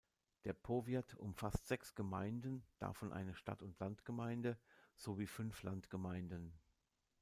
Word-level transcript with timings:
Der 0.45 0.53
Powiat 0.53 1.13
umfasst 1.13 1.67
sechs 1.67 1.93
Gemeinden, 1.93 2.65
davon 2.79 3.13
eine 3.13 3.35
Stadt-und-Land-Gemeinde 3.35 4.57
sowie 4.97 5.27
fünf 5.27 5.61
Landgemeinden. 5.61 6.53